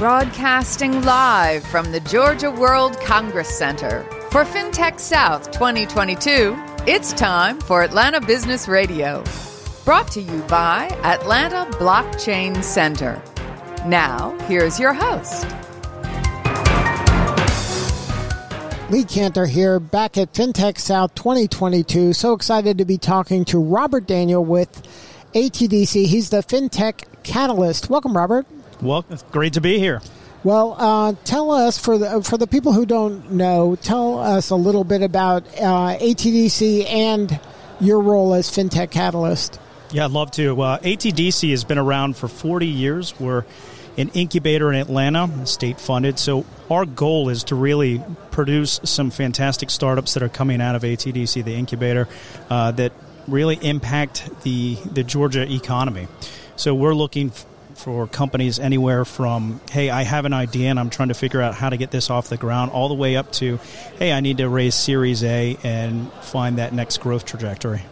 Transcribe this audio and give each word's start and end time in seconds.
Broadcasting 0.00 1.02
live 1.02 1.62
from 1.64 1.92
the 1.92 2.00
Georgia 2.00 2.50
World 2.50 2.98
Congress 3.00 3.50
Center. 3.50 4.02
For 4.30 4.44
FinTech 4.44 4.98
South 4.98 5.50
2022, 5.50 6.56
it's 6.86 7.12
time 7.12 7.60
for 7.60 7.82
Atlanta 7.82 8.18
Business 8.18 8.66
Radio. 8.66 9.22
Brought 9.84 10.10
to 10.12 10.22
you 10.22 10.40
by 10.44 10.86
Atlanta 11.04 11.70
Blockchain 11.72 12.64
Center. 12.64 13.22
Now, 13.84 14.34
here's 14.48 14.80
your 14.80 14.94
host. 14.94 15.44
Lee 18.90 19.04
Kantor 19.04 19.46
here, 19.50 19.78
back 19.78 20.16
at 20.16 20.32
FinTech 20.32 20.78
South 20.78 21.14
2022. 21.14 22.14
So 22.14 22.32
excited 22.32 22.78
to 22.78 22.86
be 22.86 22.96
talking 22.96 23.44
to 23.44 23.58
Robert 23.58 24.06
Daniel 24.06 24.46
with 24.46 24.80
ATDC. 25.34 26.06
He's 26.06 26.30
the 26.30 26.38
FinTech 26.38 27.04
Catalyst. 27.22 27.90
Welcome, 27.90 28.16
Robert. 28.16 28.46
Well, 28.82 29.04
it's 29.10 29.22
great 29.24 29.54
to 29.54 29.60
be 29.60 29.78
here. 29.78 30.00
Well, 30.42 30.74
uh, 30.78 31.14
tell 31.24 31.50
us 31.50 31.78
for 31.78 31.98
the 31.98 32.22
for 32.22 32.38
the 32.38 32.46
people 32.46 32.72
who 32.72 32.86
don't 32.86 33.32
know, 33.32 33.76
tell 33.76 34.18
us 34.18 34.48
a 34.48 34.56
little 34.56 34.84
bit 34.84 35.02
about 35.02 35.46
uh, 35.58 35.98
ATDC 35.98 36.86
and 36.86 37.38
your 37.78 38.00
role 38.00 38.32
as 38.32 38.50
FinTech 38.50 38.90
Catalyst. 38.90 39.60
Yeah, 39.92 40.06
I'd 40.06 40.12
love 40.12 40.30
to. 40.32 40.60
Uh, 40.60 40.78
ATDC 40.78 41.50
has 41.50 41.64
been 41.64 41.78
around 41.78 42.16
for 42.16 42.28
40 42.28 42.66
years. 42.66 43.18
We're 43.20 43.44
an 43.98 44.08
incubator 44.10 44.72
in 44.72 44.80
Atlanta, 44.80 45.46
state 45.46 45.80
funded. 45.80 46.18
So 46.18 46.46
our 46.70 46.86
goal 46.86 47.28
is 47.28 47.44
to 47.44 47.54
really 47.54 48.02
produce 48.30 48.80
some 48.84 49.10
fantastic 49.10 49.68
startups 49.68 50.14
that 50.14 50.22
are 50.22 50.28
coming 50.28 50.62
out 50.62 50.74
of 50.74 50.82
ATDC, 50.82 51.44
the 51.44 51.54
incubator, 51.54 52.08
uh, 52.48 52.70
that 52.72 52.92
really 53.28 53.56
impact 53.56 54.42
the 54.42 54.76
the 54.90 55.04
Georgia 55.04 55.50
economy. 55.52 56.08
So 56.56 56.74
we're 56.74 56.94
looking 56.94 57.32
for 57.80 58.06
companies 58.06 58.58
anywhere 58.58 59.04
from, 59.04 59.60
hey, 59.70 59.90
I 59.90 60.02
have 60.02 60.26
an 60.26 60.32
idea 60.32 60.70
and 60.70 60.78
I'm 60.78 60.90
trying 60.90 61.08
to 61.08 61.14
figure 61.14 61.40
out 61.40 61.54
how 61.54 61.70
to 61.70 61.76
get 61.76 61.90
this 61.90 62.10
off 62.10 62.28
the 62.28 62.36
ground, 62.36 62.70
all 62.70 62.88
the 62.88 62.94
way 62.94 63.16
up 63.16 63.32
to, 63.32 63.58
hey, 63.98 64.12
I 64.12 64.20
need 64.20 64.38
to 64.38 64.48
raise 64.48 64.74
Series 64.74 65.24
A 65.24 65.56
and 65.62 66.12
find 66.22 66.58
that 66.58 66.72
next 66.72 66.98
growth 66.98 67.24
trajectory. 67.24 67.82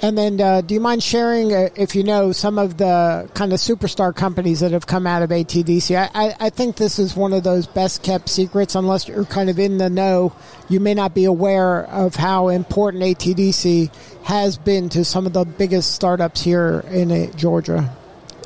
And 0.00 0.16
then, 0.16 0.40
uh, 0.40 0.60
do 0.60 0.74
you 0.74 0.80
mind 0.80 1.02
sharing, 1.02 1.52
uh, 1.52 1.70
if 1.74 1.96
you 1.96 2.04
know, 2.04 2.30
some 2.30 2.56
of 2.56 2.76
the 2.76 3.28
kind 3.34 3.52
of 3.52 3.58
superstar 3.58 4.14
companies 4.14 4.60
that 4.60 4.70
have 4.70 4.86
come 4.86 5.08
out 5.08 5.22
of 5.22 5.30
ATDC? 5.30 5.96
I, 5.96 6.10
I, 6.14 6.34
I, 6.38 6.50
think 6.50 6.76
this 6.76 7.00
is 7.00 7.16
one 7.16 7.32
of 7.32 7.42
those 7.42 7.66
best 7.66 8.04
kept 8.04 8.28
secrets. 8.28 8.76
Unless 8.76 9.08
you're 9.08 9.24
kind 9.24 9.50
of 9.50 9.58
in 9.58 9.78
the 9.78 9.90
know, 9.90 10.32
you 10.68 10.78
may 10.78 10.94
not 10.94 11.14
be 11.14 11.24
aware 11.24 11.84
of 11.86 12.14
how 12.14 12.48
important 12.48 13.02
ATDC 13.02 13.92
has 14.22 14.56
been 14.56 14.88
to 14.90 15.04
some 15.04 15.26
of 15.26 15.32
the 15.32 15.44
biggest 15.44 15.92
startups 15.92 16.42
here 16.42 16.84
in 16.90 17.10
uh, 17.10 17.32
Georgia. 17.32 17.92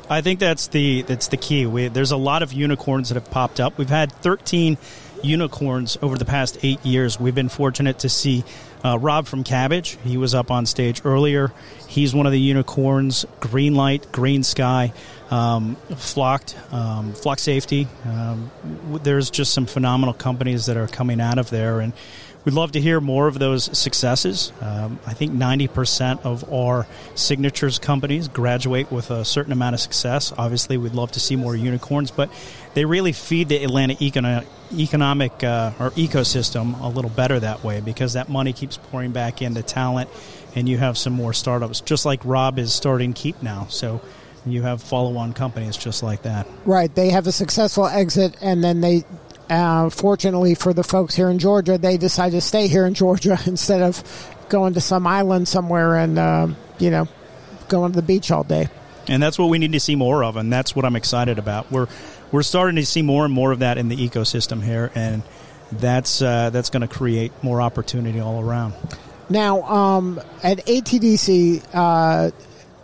I 0.09 0.21
think 0.21 0.39
that's 0.39 0.67
the 0.67 1.03
that's 1.03 1.29
the 1.29 1.37
key. 1.37 1.65
We, 1.65 1.87
there's 1.87 2.11
a 2.11 2.17
lot 2.17 2.43
of 2.43 2.53
unicorns 2.53 3.09
that 3.09 3.15
have 3.15 3.29
popped 3.31 3.59
up. 3.59 3.77
We've 3.77 3.89
had 3.89 4.11
13 4.11 4.77
unicorns 5.23 5.97
over 6.01 6.17
the 6.17 6.25
past 6.25 6.57
eight 6.63 6.85
years. 6.85 7.19
We've 7.19 7.33
been 7.33 7.49
fortunate 7.49 7.99
to 7.99 8.09
see 8.09 8.43
uh, 8.83 8.99
Rob 8.99 9.25
from 9.27 9.43
Kabbage. 9.43 9.97
He 10.03 10.17
was 10.17 10.35
up 10.35 10.51
on 10.51 10.65
stage 10.65 11.01
earlier. 11.05 11.53
He's 11.87 12.13
one 12.13 12.25
of 12.25 12.31
the 12.31 12.39
unicorns. 12.39 13.25
Green 13.39 13.75
light, 13.75 14.11
Green 14.11 14.43
Sky, 14.43 14.91
um, 15.33 15.75
Flocked, 15.95 16.55
um, 16.71 17.13
Flock 17.13 17.39
Safety. 17.39 17.87
Um, 18.05 18.51
there's 19.03 19.29
just 19.29 19.53
some 19.53 19.65
phenomenal 19.65 20.13
companies 20.13 20.67
that 20.67 20.77
are 20.77 20.87
coming 20.87 21.19
out 21.19 21.39
of 21.39 21.49
there, 21.49 21.79
and 21.79 21.93
We'd 22.45 22.53
love 22.53 22.73
to 22.73 22.81
hear 22.81 22.99
more 22.99 23.27
of 23.27 23.39
those 23.39 23.77
successes. 23.77 24.51
Um, 24.59 24.99
I 25.07 25.13
think 25.13 25.31
90% 25.31 26.25
of 26.25 26.51
our 26.51 26.85
signatures 27.15 27.79
companies 27.79 28.27
graduate 28.27 28.91
with 28.91 29.11
a 29.11 29.23
certain 29.23 29.53
amount 29.53 29.75
of 29.75 29.79
success. 29.79 30.33
Obviously, 30.37 30.75
we'd 30.75 30.93
love 30.93 31.13
to 31.13 31.21
see 31.21 31.37
more 31.37 31.55
unicorns, 31.55 32.11
but 32.11 32.29
they 32.73 32.83
really 32.83 33.13
feed 33.13 33.47
the 33.47 33.63
Atlanta 33.63 33.93
econo- 33.95 34.45
economic 34.77 35.41
uh, 35.41 35.71
or 35.79 35.91
ecosystem 35.91 36.77
a 36.81 36.87
little 36.89 37.11
better 37.11 37.39
that 37.39 37.63
way 37.63 37.79
because 37.79 38.13
that 38.13 38.27
money 38.27 38.51
keeps 38.51 38.75
pouring 38.75 39.11
back 39.11 39.41
into 39.41 39.63
talent 39.63 40.09
and 40.53 40.67
you 40.67 40.77
have 40.77 40.97
some 40.97 41.13
more 41.13 41.31
startups, 41.31 41.79
just 41.79 42.05
like 42.05 42.25
Rob 42.25 42.59
is 42.59 42.73
starting 42.73 43.13
Keep 43.13 43.41
now. 43.41 43.67
So 43.69 44.01
you 44.45 44.61
have 44.61 44.81
follow 44.81 45.17
on 45.17 45.33
companies 45.33 45.77
just 45.77 46.03
like 46.03 46.23
that. 46.23 46.47
Right. 46.65 46.93
They 46.93 47.09
have 47.09 47.27
a 47.27 47.31
successful 47.31 47.85
exit 47.85 48.35
and 48.41 48.63
then 48.63 48.81
they 48.81 49.03
uh, 49.49 49.89
fortunately 49.89 50.55
for 50.55 50.73
the 50.73 50.83
folks 50.83 51.15
here 51.15 51.29
in 51.29 51.39
Georgia, 51.39 51.77
they 51.77 51.97
decide 51.97 52.31
to 52.31 52.41
stay 52.41 52.67
here 52.67 52.85
in 52.85 52.93
Georgia 52.93 53.37
instead 53.45 53.81
of 53.81 54.03
going 54.49 54.73
to 54.73 54.81
some 54.81 55.05
island 55.07 55.47
somewhere 55.47 55.95
and, 55.95 56.17
uh, 56.17 56.47
you 56.79 56.89
know, 56.89 57.07
going 57.69 57.91
to 57.91 57.95
the 57.95 58.05
beach 58.05 58.31
all 58.31 58.43
day. 58.43 58.67
And 59.07 59.21
that's 59.21 59.37
what 59.37 59.47
we 59.47 59.57
need 59.57 59.73
to 59.73 59.79
see 59.79 59.95
more 59.95 60.23
of, 60.23 60.37
and 60.37 60.51
that's 60.51 60.75
what 60.75 60.85
I'm 60.85 60.95
excited 60.95 61.37
about. 61.37 61.69
We're 61.69 61.87
we're 62.31 62.41
starting 62.41 62.77
to 62.77 62.85
see 62.85 63.01
more 63.01 63.25
and 63.25 63.33
more 63.33 63.51
of 63.51 63.59
that 63.59 63.77
in 63.77 63.89
the 63.89 63.97
ecosystem 63.97 64.63
here, 64.63 64.91
and 64.95 65.23
that's 65.73 66.21
uh, 66.21 66.51
that's 66.51 66.69
going 66.69 66.81
to 66.81 66.87
create 66.87 67.33
more 67.43 67.61
opportunity 67.61 68.21
all 68.21 68.41
around. 68.41 68.73
Now, 69.29 69.63
um, 69.63 70.21
at 70.41 70.65
ATDC, 70.65 71.65
uh, 71.73 72.31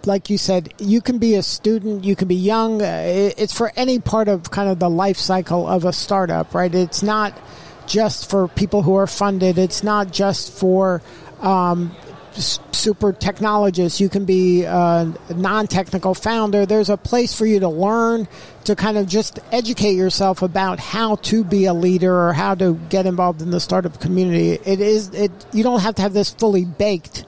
like 0.05 0.29
you 0.29 0.37
said, 0.37 0.73
you 0.79 1.01
can 1.01 1.17
be 1.17 1.35
a 1.35 1.43
student, 1.43 2.03
you 2.03 2.15
can 2.15 2.27
be 2.27 2.35
young. 2.35 2.81
Uh, 2.81 3.31
it's 3.37 3.53
for 3.53 3.71
any 3.75 3.99
part 3.99 4.27
of 4.27 4.51
kind 4.51 4.69
of 4.69 4.79
the 4.79 4.89
life 4.89 5.17
cycle 5.17 5.67
of 5.67 5.85
a 5.85 5.93
startup, 5.93 6.53
right? 6.53 6.73
It's 6.73 7.03
not 7.03 7.39
just 7.87 8.29
for 8.29 8.47
people 8.47 8.81
who 8.83 8.95
are 8.95 9.07
funded. 9.07 9.57
It's 9.57 9.83
not 9.83 10.13
just 10.13 10.53
for 10.53 11.01
um, 11.41 11.95
super 12.33 13.11
technologists. 13.11 13.99
You 13.99 14.09
can 14.09 14.25
be 14.25 14.63
a 14.63 15.13
non-technical 15.35 16.13
founder. 16.13 16.65
There's 16.65 16.89
a 16.89 16.97
place 16.97 17.37
for 17.37 17.45
you 17.45 17.59
to 17.59 17.69
learn, 17.69 18.27
to 18.65 18.75
kind 18.75 18.97
of 18.97 19.07
just 19.07 19.39
educate 19.51 19.93
yourself 19.93 20.41
about 20.41 20.79
how 20.79 21.15
to 21.15 21.43
be 21.43 21.65
a 21.65 21.73
leader 21.73 22.15
or 22.15 22.33
how 22.33 22.55
to 22.55 22.75
get 22.89 23.05
involved 23.05 23.41
in 23.41 23.51
the 23.51 23.59
startup 23.59 23.99
community. 23.99 24.51
It 24.51 24.79
is 24.79 25.09
it. 25.09 25.31
You 25.51 25.63
don't 25.63 25.81
have 25.81 25.95
to 25.95 26.01
have 26.01 26.13
this 26.13 26.29
fully 26.29 26.65
baked 26.65 27.25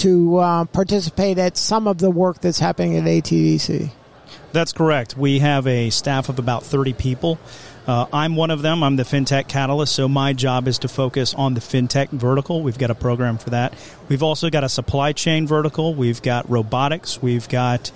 to 0.00 0.38
uh, 0.38 0.64
participate 0.66 1.38
at 1.38 1.56
some 1.56 1.86
of 1.86 1.98
the 1.98 2.10
work 2.10 2.40
that's 2.40 2.58
happening 2.58 2.96
at 2.96 3.04
ATDC. 3.04 3.90
That's 4.52 4.72
correct. 4.72 5.16
We 5.16 5.38
have 5.40 5.66
a 5.66 5.90
staff 5.90 6.28
of 6.28 6.38
about 6.38 6.64
30 6.64 6.94
people. 6.94 7.38
Uh, 7.86 8.06
I'm 8.12 8.36
one 8.36 8.50
of 8.50 8.62
them. 8.62 8.82
I'm 8.82 8.96
the 8.96 9.02
FinTech 9.02 9.48
Catalyst, 9.48 9.94
so 9.94 10.08
my 10.08 10.32
job 10.32 10.68
is 10.68 10.78
to 10.80 10.88
focus 10.88 11.34
on 11.34 11.54
the 11.54 11.60
FinTech 11.60 12.08
vertical. 12.10 12.62
We've 12.62 12.78
got 12.78 12.90
a 12.90 12.94
program 12.94 13.38
for 13.38 13.50
that. 13.50 13.74
We've 14.08 14.22
also 14.22 14.50
got 14.50 14.64
a 14.64 14.68
supply 14.68 15.12
chain 15.12 15.46
vertical. 15.46 15.94
We've 15.94 16.22
got 16.22 16.48
robotics. 16.48 17.20
We've 17.20 17.48
got 17.48 17.90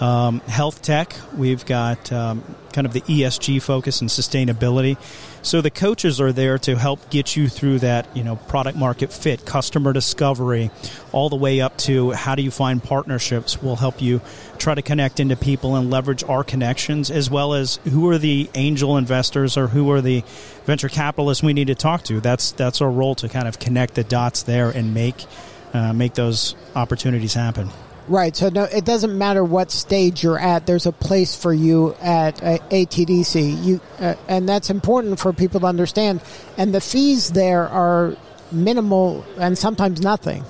um, 0.00 0.40
health 0.40 0.82
tech. 0.82 1.14
We've 1.36 1.64
got 1.64 2.12
um, 2.12 2.42
kind 2.72 2.86
of 2.86 2.92
the 2.92 3.00
ESG 3.02 3.62
focus 3.62 4.00
and 4.00 4.10
sustainability. 4.10 4.98
So 5.42 5.60
the 5.60 5.70
coaches 5.70 6.20
are 6.20 6.32
there 6.32 6.58
to 6.58 6.76
help 6.76 7.08
get 7.08 7.36
you 7.36 7.48
through 7.48 7.78
that, 7.78 8.14
you 8.16 8.24
know, 8.24 8.36
product 8.36 8.76
market 8.76 9.12
fit, 9.12 9.46
customer 9.46 9.92
discovery, 9.92 10.70
all 11.12 11.28
the 11.28 11.36
way 11.36 11.60
up 11.60 11.78
to 11.78 12.10
how 12.10 12.34
do 12.34 12.42
you 12.42 12.50
find 12.50 12.82
partnerships. 12.82 13.62
We'll 13.62 13.76
help 13.76 14.02
you 14.02 14.20
try 14.58 14.74
to 14.74 14.82
connect 14.82 15.20
into 15.20 15.36
people 15.36 15.76
and 15.76 15.90
leverage 15.90 16.24
our 16.24 16.44
connections, 16.44 17.10
as 17.10 17.30
well 17.30 17.54
as 17.54 17.76
who 17.84 18.10
are 18.10 18.18
the 18.18 18.50
angel 18.54 18.96
investors 18.96 19.56
or 19.56 19.68
who 19.68 19.90
are 19.92 20.00
the 20.00 20.24
venture 20.64 20.88
capitalists 20.88 21.42
we 21.42 21.52
need 21.52 21.68
to 21.68 21.74
talk 21.74 22.02
to. 22.04 22.20
That's 22.20 22.52
that's 22.52 22.80
our 22.80 22.90
role 22.90 23.14
to 23.16 23.28
kind 23.28 23.48
of 23.48 23.58
connect 23.58 23.94
the 23.94 24.04
dots 24.04 24.42
there 24.42 24.70
and 24.70 24.92
make 24.92 25.24
uh, 25.72 25.92
make 25.92 26.14
those 26.14 26.54
opportunities 26.74 27.34
happen. 27.34 27.70
Right. 28.08 28.36
So 28.36 28.48
no, 28.48 28.64
it 28.64 28.84
doesn't 28.84 29.16
matter 29.16 29.42
what 29.42 29.70
stage 29.70 30.22
you're 30.22 30.38
at. 30.38 30.66
There's 30.66 30.86
a 30.86 30.92
place 30.92 31.34
for 31.34 31.52
you 31.52 31.94
at 32.00 32.42
uh, 32.42 32.58
ATDC. 32.68 33.64
You, 33.64 33.80
uh, 33.98 34.14
and 34.28 34.48
that's 34.48 34.70
important 34.70 35.18
for 35.18 35.32
people 35.32 35.60
to 35.60 35.66
understand. 35.66 36.20
And 36.56 36.72
the 36.72 36.80
fees 36.80 37.30
there 37.30 37.68
are 37.68 38.16
minimal 38.52 39.24
and 39.38 39.58
sometimes 39.58 40.00
nothing. 40.00 40.44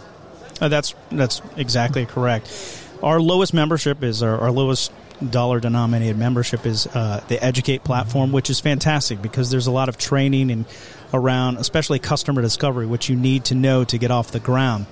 Uh, 0.61 0.69
that's 0.69 0.95
that's 1.11 1.41
exactly 1.57 2.07
correct. 2.07 2.51
Our 3.03 3.21
lowest 3.21 3.55
membership 3.55 4.03
is 4.03 4.23
our, 4.23 4.39
our 4.39 4.51
lowest 4.51 4.93
dollar 5.31 5.61
denominated 5.61 6.19
membership 6.19 6.67
is 6.67 6.87
uh, 6.89 7.23
the 7.29 7.43
Educate 7.43 7.85
platform, 7.85 8.33
which 8.33 8.51
is 8.51 8.61
fantastic 8.61 9.23
because 9.23 9.51
there's 9.51 9.67
a 9.67 9.71
lot 9.71 9.89
of 9.89 9.97
training 9.97 10.51
and 10.51 10.67
around, 11.13 11.57
especially 11.59 11.99
customer 11.99 12.43
discovery, 12.43 12.87
which 12.87 13.09
you 13.09 13.17
need 13.17 13.45
to 13.47 13.55
know 13.55 13.85
to 13.85 13.99
get 13.99 14.11
off 14.11 14.31
the 14.31 14.41
ground. 14.41 14.87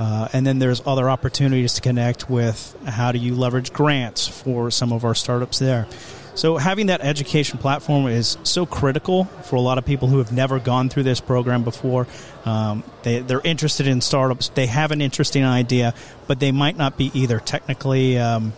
Uh, 0.00 0.26
and 0.32 0.46
then 0.46 0.58
there's 0.58 0.80
other 0.86 1.10
opportunities 1.10 1.74
to 1.74 1.82
connect 1.82 2.30
with 2.30 2.74
how 2.86 3.12
do 3.12 3.18
you 3.18 3.34
leverage 3.34 3.70
grants 3.70 4.26
for 4.26 4.70
some 4.70 4.94
of 4.94 5.04
our 5.04 5.14
startups 5.14 5.58
there. 5.58 5.86
So 6.34 6.56
having 6.56 6.86
that 6.86 7.02
education 7.02 7.58
platform 7.58 8.06
is 8.06 8.38
so 8.42 8.64
critical 8.64 9.24
for 9.24 9.56
a 9.56 9.60
lot 9.60 9.76
of 9.76 9.84
people 9.84 10.08
who 10.08 10.16
have 10.16 10.32
never 10.32 10.58
gone 10.58 10.88
through 10.88 11.02
this 11.02 11.20
program 11.20 11.64
before. 11.64 12.06
Um, 12.46 12.82
they, 13.02 13.18
they're 13.18 13.42
interested 13.44 13.86
in 13.86 14.00
startups. 14.00 14.48
They 14.48 14.64
have 14.64 14.90
an 14.90 15.02
interesting 15.02 15.44
idea, 15.44 15.92
but 16.26 16.40
they 16.40 16.50
might 16.50 16.78
not 16.78 16.96
be 16.96 17.10
either 17.12 17.38
technically 17.38 18.16
um, 18.16 18.54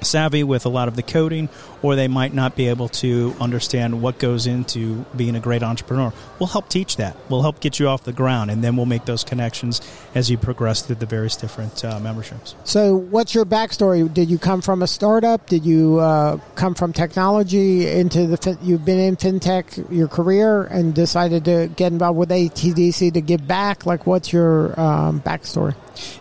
savvy 0.00 0.44
with 0.44 0.66
a 0.66 0.68
lot 0.68 0.88
of 0.88 0.96
the 0.96 1.02
coding, 1.02 1.48
or 1.82 1.94
they 1.96 2.08
might 2.08 2.34
not 2.34 2.56
be 2.56 2.68
able 2.68 2.88
to 2.88 3.34
understand 3.40 4.00
what 4.02 4.18
goes 4.18 4.46
into 4.46 5.04
being 5.16 5.36
a 5.36 5.40
great 5.40 5.62
entrepreneur. 5.62 6.12
We'll 6.38 6.48
help 6.48 6.68
teach 6.68 6.96
that. 6.96 7.16
We'll 7.28 7.42
help 7.42 7.60
get 7.60 7.78
you 7.78 7.88
off 7.88 8.04
the 8.04 8.12
ground, 8.12 8.50
and 8.50 8.62
then 8.62 8.76
we'll 8.76 8.86
make 8.86 9.04
those 9.04 9.24
connections 9.24 9.80
as 10.14 10.30
you 10.30 10.38
progress 10.38 10.82
through 10.82 10.96
the 10.96 11.06
various 11.06 11.36
different 11.36 11.84
uh, 11.84 12.00
memberships. 12.00 12.54
So, 12.64 12.96
what's 12.96 13.34
your 13.34 13.44
backstory? 13.44 14.12
Did 14.12 14.30
you 14.30 14.38
come 14.38 14.60
from 14.60 14.82
a 14.82 14.86
startup? 14.86 15.46
Did 15.46 15.64
you 15.64 15.98
uh, 15.98 16.38
come 16.54 16.74
from 16.74 16.92
technology 16.92 17.88
into 17.88 18.26
the? 18.26 18.36
Fin- 18.36 18.58
you've 18.62 18.84
been 18.84 18.98
in 18.98 19.16
fintech 19.16 19.90
your 19.90 20.08
career 20.08 20.64
and 20.64 20.94
decided 20.94 21.44
to 21.44 21.68
get 21.76 21.92
involved 21.92 22.18
with 22.18 22.30
ATDC 22.30 23.14
to 23.14 23.20
give 23.20 23.46
back. 23.46 23.86
Like, 23.86 24.06
what's 24.06 24.32
your 24.32 24.78
um, 24.78 25.20
backstory? 25.20 25.74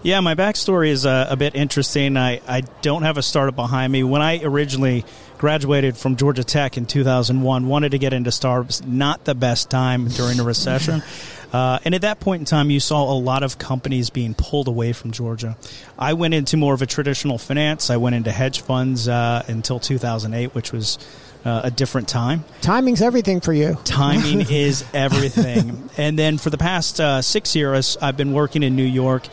Yeah, 0.03 0.19
my 0.21 0.35
backstory 0.35 0.89
is 0.89 1.05
uh, 1.05 1.27
a 1.29 1.35
bit 1.35 1.55
interesting. 1.55 2.17
I, 2.17 2.41
I 2.47 2.61
don't 2.81 3.03
have 3.03 3.17
a 3.17 3.23
startup 3.23 3.55
behind 3.55 3.91
me. 3.91 4.03
When 4.03 4.21
I 4.21 4.41
originally 4.43 5.05
graduated 5.37 5.97
from 5.97 6.15
Georgia 6.15 6.43
Tech 6.43 6.77
in 6.77 6.85
2001, 6.85 7.67
wanted 7.67 7.91
to 7.91 7.97
get 7.97 8.13
into 8.13 8.31
startups, 8.31 8.83
not 8.83 9.25
the 9.25 9.35
best 9.35 9.69
time 9.69 10.07
during 10.07 10.39
a 10.39 10.43
recession. 10.45 11.03
Uh, 11.53 11.79
and 11.85 11.95
at 11.95 12.01
that 12.01 12.19
point 12.19 12.41
in 12.41 12.45
time, 12.45 12.69
you 12.69 12.79
saw 12.79 13.11
a 13.11 13.17
lot 13.17 13.43
of 13.43 13.57
companies 13.57 14.09
being 14.09 14.33
pulled 14.33 14.67
away 14.67 14.93
from 14.93 15.11
Georgia. 15.11 15.57
I 15.97 16.13
went 16.13 16.33
into 16.33 16.57
more 16.57 16.73
of 16.73 16.81
a 16.81 16.85
traditional 16.85 17.37
finance. 17.37 17.89
I 17.89 17.97
went 17.97 18.15
into 18.15 18.31
hedge 18.31 18.61
funds 18.61 19.07
uh, 19.07 19.43
until 19.47 19.79
2008, 19.79 20.53
which 20.53 20.73
was 20.73 20.97
uh, 21.45 21.61
a 21.63 21.71
different 21.71 22.09
time. 22.09 22.43
Timing's 22.61 23.01
everything 23.01 23.39
for 23.39 23.53
you. 23.53 23.77
Timing 23.85 24.41
is 24.49 24.83
everything. 24.93 25.89
and 25.97 26.19
then 26.19 26.37
for 26.37 26.49
the 26.49 26.57
past 26.57 26.99
uh, 26.99 27.21
six 27.21 27.55
years, 27.55 27.97
I've 28.01 28.17
been 28.17 28.33
working 28.33 28.63
in 28.63 28.75
New 28.75 28.83
York 28.83 29.27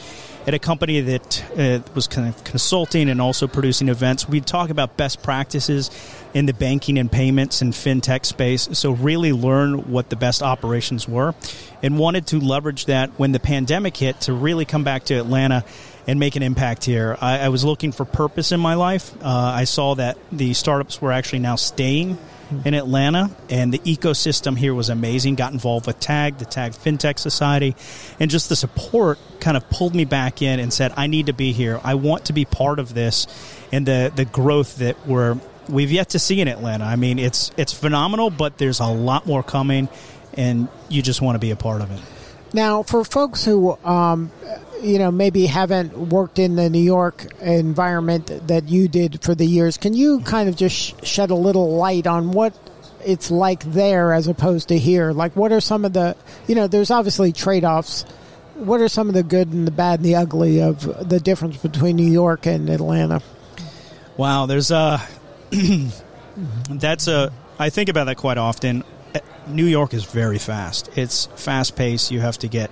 at 0.47 0.55
a 0.55 0.59
company 0.59 1.01
that 1.01 1.45
uh, 1.57 1.81
was 1.95 2.07
kind 2.07 2.29
of 2.29 2.45
consulting 2.45 3.09
and 3.09 3.21
also 3.21 3.47
producing 3.47 3.89
events. 3.89 4.29
We'd 4.29 4.47
talk 4.47 4.71
about 4.71 4.97
best 4.97 5.23
practices 5.23 5.91
in 6.35 6.47
the 6.47 6.53
banking 6.53 6.99
and 6.99 7.11
payments 7.11 7.63
and 7.63 7.73
fintech 7.73 8.27
space. 8.27 8.69
So, 8.73 8.93
really 8.93 9.33
learn 9.33 9.91
what 9.91 10.11
the 10.11 10.17
best 10.17 10.43
operations 10.43 11.09
were 11.09 11.35
and 11.83 11.99
wanted 11.99 12.27
to 12.29 12.41
leverage 12.41 12.87
that 12.87 13.11
when 13.19 13.33
the 13.33 13.41
pandemic 13.41 13.97
hit 13.97 14.21
to 14.23 14.33
really 14.33 14.65
come 14.65 14.85
back 14.85 15.05
to 15.05 15.15
Atlanta 15.15 15.65
and 16.07 16.21
make 16.21 16.37
an 16.37 16.43
impact 16.43 16.85
here. 16.85 17.17
I, 17.21 17.41
I 17.41 17.49
was 17.49 17.65
looking 17.65 17.93
for 17.93 18.05
purpose 18.05 18.53
in 18.53 18.61
my 18.61 18.75
life. 18.75 19.15
Uh, 19.23 19.29
I 19.29 19.65
saw 19.65 19.95
that 19.95 20.19
the 20.31 20.53
startups 20.53 21.01
were 21.01 21.13
actually 21.13 21.39
now 21.39 21.57
staying 21.57 22.19
in 22.65 22.75
Atlanta, 22.75 23.31
and 23.51 23.73
the 23.73 23.79
ecosystem 23.81 24.57
here 24.57 24.75
was 24.75 24.89
amazing. 24.89 25.35
Got 25.35 25.53
involved 25.53 25.87
with 25.87 26.01
TAG, 26.01 26.39
the 26.39 26.45
TAG 26.45 26.73
FinTech 26.73 27.19
Society, 27.19 27.75
and 28.21 28.31
just 28.31 28.49
the 28.49 28.57
support 28.57 29.19
kind 29.41 29.57
of 29.57 29.69
pulled 29.71 29.95
me 29.95 30.05
back 30.05 30.43
in 30.43 30.61
and 30.61 30.73
said, 30.73 30.93
"I 30.97 31.07
need 31.07 31.27
to 31.27 31.33
be 31.33 31.53
here. 31.53 31.81
I 31.83 31.95
want 31.95 32.27
to 32.27 32.33
be 32.33 32.45
part 32.45 32.79
of 32.79 32.95
this." 32.95 33.27
And 33.73 33.87
the 33.87 34.13
the 34.15 34.25
growth 34.25 34.77
that 34.77 35.07
we're 35.07 35.39
we've 35.69 35.93
yet 35.93 36.11
to 36.11 36.19
see 36.19 36.41
in 36.41 36.49
Atlanta. 36.49 36.85
I 36.85 36.97
mean, 36.97 37.19
it's 37.19 37.51
it's 37.57 37.73
phenomenal, 37.73 38.31
but 38.31 38.59
there's 38.59 38.81
a 38.81 38.87
lot 38.87 39.27
more 39.27 39.43
coming, 39.43 39.89
and 40.35 40.69
you 40.89 41.03
just 41.03 41.23
want 41.23 41.37
to 41.37 41.41
be 41.41 41.51
a 41.51 41.57
part 41.57 41.81
of 41.81 41.91
it. 41.91 42.01
Now, 42.53 42.85
for 42.85 43.05
folks 43.05 43.45
who 43.45 43.77
um, 43.85 44.31
you 44.85 44.99
know 44.99 45.11
maybe 45.11 45.47
haven't 45.47 45.97
worked 45.97 46.39
in 46.39 46.57
the 46.57 46.69
New 46.71 46.83
York 46.83 47.27
environment 47.41 48.31
that 48.49 48.69
you 48.69 48.89
did 48.89 49.23
for 49.23 49.35
the 49.35 49.47
years, 49.47 49.77
can 49.77 49.95
you 49.95 50.21
kind 50.21 50.49
of 50.49 50.57
just 50.57 51.05
shed 51.05 51.31
a 51.31 51.35
little 51.35 51.77
light 51.77 52.07
on 52.07 52.33
what 52.33 52.55
it's 53.05 53.31
like 53.31 53.65
there 53.65 54.13
as 54.13 54.29
opposed 54.29 54.69
to 54.69 54.79
here? 54.79 55.13
Like, 55.13 55.35
what 55.37 55.53
are 55.53 55.61
some 55.61 55.85
of 55.85 55.93
the 55.93 56.17
you 56.47 56.55
know? 56.55 56.67
There's 56.67 56.91
obviously 56.91 57.33
trade 57.33 57.65
offs. 57.65 58.03
What 58.55 58.81
are 58.81 58.89
some 58.89 59.09
of 59.09 59.15
the 59.15 59.25
good 59.25 59.53
and 59.53 59.67
the 59.67 59.73
bad 59.73 59.99
and 59.99 60.07
the 60.07 60.15
ugly 60.15 60.63
of 60.63 61.09
the 61.09 61.19
difference 61.19 61.57
between 61.57 61.97
New 61.97 62.11
York 62.11 62.47
and 62.47 62.71
Atlanta? 62.71 63.21
Wow, 64.17 64.47
there's 64.47 64.71
a 64.71 65.03
that's 66.71 67.09
a 67.09 67.33
I 67.59 67.71
think 67.71 67.89
about 67.89 68.05
that 68.05 68.17
quite 68.17 68.39
often. 68.39 68.85
New 69.47 69.67
York 69.67 69.95
is 69.95 70.05
very 70.05 70.39
fast. 70.39 70.97
It's 70.97 71.27
fast 71.37 71.77
paced. 71.77 72.11
You 72.11 72.21
have 72.21 72.39
to 72.39 72.49
get 72.49 72.71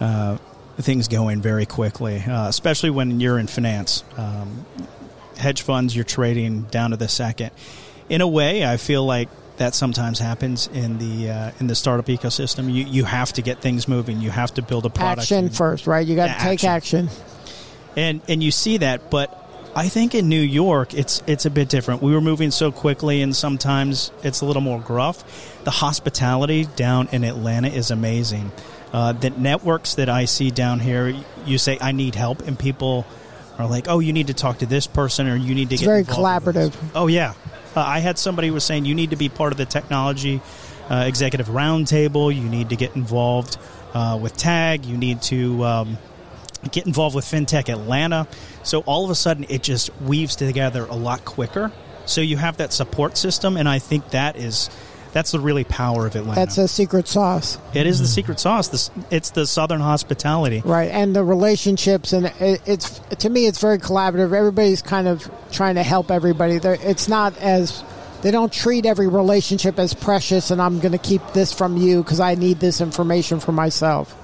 uh, 0.00 0.38
things 0.78 1.08
going 1.08 1.40
very 1.42 1.66
quickly, 1.66 2.16
uh, 2.22 2.48
especially 2.48 2.90
when 2.90 3.20
you're 3.20 3.38
in 3.38 3.46
finance. 3.46 4.04
Um, 4.16 4.66
hedge 5.36 5.62
funds, 5.62 5.94
you're 5.94 6.04
trading 6.04 6.62
down 6.62 6.90
to 6.90 6.96
the 6.96 7.08
second. 7.08 7.50
In 8.08 8.20
a 8.20 8.28
way, 8.28 8.64
I 8.64 8.76
feel 8.76 9.04
like 9.04 9.28
that 9.56 9.74
sometimes 9.74 10.18
happens 10.18 10.66
in 10.68 10.98
the 10.98 11.30
uh, 11.30 11.50
in 11.60 11.66
the 11.66 11.74
startup 11.74 12.06
ecosystem. 12.06 12.66
You 12.72 12.84
you 12.84 13.04
have 13.04 13.32
to 13.34 13.42
get 13.42 13.60
things 13.60 13.88
moving. 13.88 14.20
You 14.20 14.30
have 14.30 14.52
to 14.54 14.62
build 14.62 14.84
a 14.86 14.90
product. 14.90 15.22
Action 15.22 15.48
first, 15.50 15.86
right? 15.86 16.06
You 16.06 16.14
got 16.14 16.26
to 16.26 16.32
Yeah, 16.32 16.38
take 16.44 16.64
action. 16.64 17.08
and 17.96 18.20
and 18.28 18.42
you 18.42 18.50
see 18.50 18.76
that 18.78 19.10
but 19.10 19.42
I 19.74 19.88
think 19.88 20.14
in 20.14 20.28
New 20.28 20.40
York 20.40 20.92
it's 20.94 21.22
it's 21.26 21.46
a 21.46 21.50
bit 21.50 21.68
different. 21.70 22.02
We 22.02 22.12
were 22.12 22.20
moving 22.20 22.50
so 22.50 22.70
quickly 22.70 23.22
and 23.22 23.34
sometimes 23.34 24.10
it's 24.22 24.40
a 24.42 24.44
little 24.46 24.62
more 24.62 24.80
gruff. 24.80 25.24
The 25.64 25.70
hospitality 25.70 26.66
down 26.76 27.08
in 27.12 27.24
Atlanta 27.24 27.68
is 27.68 27.90
amazing. 27.90 28.52
Uh, 28.92 29.12
the 29.12 29.30
networks 29.30 29.96
that 29.96 30.08
I 30.08 30.24
see 30.26 30.50
down 30.50 30.80
here, 30.80 31.14
you 31.44 31.58
say 31.58 31.78
I 31.80 31.92
need 31.92 32.14
help 32.14 32.46
and 32.46 32.58
people 32.58 33.04
are 33.58 33.68
like, 33.68 33.88
"Oh, 33.88 33.98
you 33.98 34.12
need 34.12 34.28
to 34.28 34.34
talk 34.34 34.58
to 34.58 34.66
this 34.66 34.86
person 34.86 35.28
or 35.28 35.36
you 35.36 35.54
need 35.54 35.70
to 35.70 35.74
It's 35.74 35.82
get 35.82 35.86
very 35.86 35.98
involved 36.00 36.46
with 36.46 36.54
this." 36.54 36.76
collaborative. 36.76 36.90
Oh 36.94 37.06
yeah, 37.06 37.34
uh, 37.74 37.80
I 37.80 37.98
had 37.98 38.18
somebody 38.18 38.48
who 38.48 38.54
was 38.54 38.64
saying 38.64 38.84
you 38.84 38.94
need 38.94 39.10
to 39.10 39.16
be 39.16 39.28
part 39.28 39.52
of 39.52 39.58
the 39.58 39.66
technology 39.66 40.40
uh, 40.88 41.04
executive 41.06 41.48
roundtable. 41.48 42.34
You 42.34 42.48
need 42.48 42.70
to 42.70 42.76
get 42.76 42.96
involved 42.96 43.58
uh, 43.94 44.18
with 44.20 44.36
Tag. 44.36 44.84
You 44.84 44.96
need 44.96 45.22
to 45.22 45.64
um, 45.64 45.98
get 46.70 46.86
involved 46.86 47.16
with 47.16 47.24
FinTech 47.24 47.68
Atlanta. 47.68 48.28
So 48.62 48.80
all 48.80 49.04
of 49.04 49.10
a 49.10 49.14
sudden, 49.14 49.46
it 49.48 49.62
just 49.62 49.90
weaves 50.00 50.36
together 50.36 50.84
a 50.84 50.94
lot 50.94 51.24
quicker. 51.24 51.72
So 52.06 52.20
you 52.20 52.36
have 52.36 52.58
that 52.58 52.72
support 52.72 53.16
system, 53.16 53.56
and 53.56 53.68
I 53.68 53.80
think 53.80 54.10
that 54.10 54.36
is 54.36 54.70
that's 55.12 55.32
the 55.32 55.40
really 55.40 55.64
power 55.64 56.06
of 56.06 56.14
Atlanta. 56.14 56.40
That's 56.40 56.58
a 56.58 56.68
secret 56.68 57.08
sauce. 57.08 57.58
it 57.74 57.86
is 57.86 58.00
the 58.00 58.06
secret 58.06 58.38
sauce. 58.40 58.68
This 58.68 58.90
it's 59.10 59.30
the 59.30 59.46
Southern 59.46 59.80
hospitality. 59.80 60.62
Right, 60.64 60.90
and 60.90 61.16
the 61.16 61.24
relationships, 61.24 62.12
and 62.12 62.32
it's 62.40 62.98
to 62.98 63.30
me, 63.30 63.46
it's 63.46 63.60
very 63.60 63.78
collaborative. 63.78 64.32
Everybody's 64.34 64.82
kind 64.82 65.08
of 65.08 65.30
trying 65.52 65.76
to 65.76 65.82
help 65.82 66.10
everybody. 66.10 66.56
It's 66.56 67.08
not 67.08 67.36
as 67.38 67.82
they 68.22 68.30
don't 68.30 68.52
treat 68.52 68.86
every 68.86 69.08
relationship 69.08 69.78
as 69.78 69.94
precious, 69.94 70.50
and 70.50 70.60
I'm 70.60 70.80
going 70.80 70.92
to 70.92 70.98
keep 70.98 71.22
this 71.32 71.52
from 71.52 71.76
you 71.76 72.02
because 72.02 72.20
I 72.20 72.34
need 72.34 72.60
this 72.60 72.80
information 72.80 73.40
for 73.40 73.52
myself. 73.52 74.14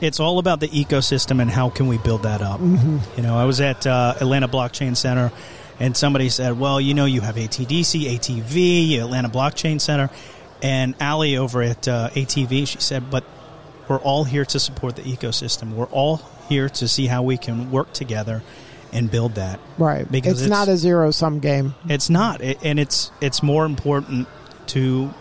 it's 0.00 0.18
all 0.18 0.38
about 0.38 0.60
the 0.60 0.68
ecosystem 0.68 1.40
and 1.42 1.50
how 1.50 1.68
can 1.70 1.86
we 1.86 1.98
build 1.98 2.22
that 2.22 2.40
up. 2.40 2.58
Mm-hmm. 2.60 2.98
You 3.16 3.22
know, 3.22 3.36
I 3.36 3.44
was 3.44 3.60
at 3.60 3.86
uh, 3.86 4.14
Atlanta 4.20 4.48
Blockchain 4.48 4.96
Center, 4.96 5.30
and 5.80 5.96
somebody 5.96 6.28
said, 6.28 6.60
"Well, 6.60 6.80
you 6.80 6.94
know, 6.94 7.06
you 7.06 7.22
have 7.22 7.36
ATDC, 7.36 8.04
ATV, 8.04 9.00
Atlanta 9.00 9.28
Blockchain 9.28 9.80
Center," 9.80 10.10
and 10.62 10.94
Allie 11.00 11.36
over 11.36 11.62
at 11.62 11.88
uh, 11.88 12.10
ATV, 12.12 12.68
she 12.68 12.78
said, 12.78 13.10
"But 13.10 13.24
we're 13.88 13.98
all 13.98 14.24
here 14.24 14.44
to 14.44 14.60
support 14.60 14.96
the 14.96 15.02
ecosystem. 15.02 15.72
We're 15.72 15.86
all 15.86 16.18
here 16.48 16.68
to 16.68 16.86
see 16.86 17.06
how 17.06 17.22
we 17.22 17.36
can 17.38 17.70
work 17.70 17.92
together 17.92 18.42
and 18.92 19.10
build 19.10 19.36
that." 19.36 19.58
Right, 19.78 20.10
Because 20.10 20.42
it's, 20.42 20.50
not 20.50 20.68
a 20.68 20.76
zero 20.76 21.10
sum 21.10 21.40
game. 21.40 21.74
It's 21.88 22.10
not, 22.10 22.42
it, 22.42 22.58
and 22.62 22.78
it's 22.78 23.10
it's 23.20 23.42
more 23.42 23.64
important 23.64 24.28
to 24.68 25.12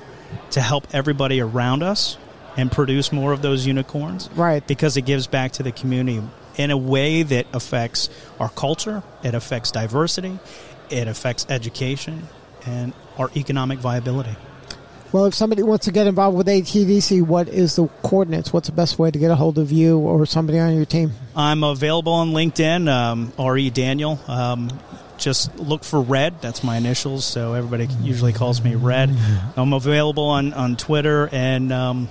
to 0.51 0.61
help 0.61 0.87
everybody 0.93 1.41
around 1.41 1.81
us 1.81 2.17
and 2.57 2.71
produce 2.71 3.11
more 3.11 3.31
of 3.31 3.41
those 3.41 3.65
unicorns, 3.65 4.29
Right. 4.35 4.65
Because 4.67 4.97
it 4.97 5.03
gives 5.03 5.27
back 5.27 5.53
to 5.53 5.63
the 5.63 5.71
community 5.71 6.21
in 6.59 6.71
a 6.71 6.77
way 6.77 7.23
that 7.23 7.47
affects 7.53 8.09
our 8.37 8.49
culture, 8.49 9.01
it 9.23 9.33
affects 9.33 9.71
diversity, 9.71 10.37
it 10.89 11.07
affects 11.07 11.45
education, 11.49 12.27
and 12.65 12.93
our 13.17 13.31
economic 13.37 13.79
viability. 13.79 14.35
Well, 15.13 15.25
if 15.25 15.33
somebody 15.33 15.63
wants 15.63 15.85
to 15.85 15.91
get 15.91 16.05
involved 16.05 16.37
with 16.37 16.47
ATDC, 16.47 17.23
what 17.23 17.47
is 17.47 17.77
the 17.77 17.87
coordinates? 18.03 18.51
What's 18.51 18.67
the 18.67 18.75
best 18.75 18.99
way 18.99 19.09
to 19.09 19.17
get 19.17 19.31
a 19.31 19.35
hold 19.35 19.57
of 19.57 19.71
you 19.71 19.97
or 19.99 20.25
somebody 20.25 20.59
on 20.59 20.75
your 20.75 20.85
team? 20.85 21.13
I'm 21.33 21.63
available 21.63 22.11
on 22.11 22.31
LinkedIn, 22.31 22.87
um, 22.89 23.31
R.E. 23.39 23.69
Daniel. 23.69 24.19
Um, 24.27 24.69
just 25.17 25.57
look 25.57 25.85
for 25.85 26.01
Red. 26.01 26.41
That's 26.41 26.63
my 26.63 26.75
initials, 26.77 27.23
so 27.23 27.53
everybody 27.53 27.87
usually 28.01 28.33
calls 28.33 28.61
me 28.61 28.75
Red. 28.75 29.15
I'm 29.55 29.71
available 29.73 30.25
on, 30.25 30.53
on 30.53 30.75
Twitter, 30.75 31.29
and 31.31 31.71
um, 31.71 32.09